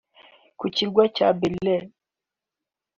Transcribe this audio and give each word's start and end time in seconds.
ku 0.59 0.65
kirwa 0.75 1.03
cya 1.15 1.27
Bedloe 1.39 1.79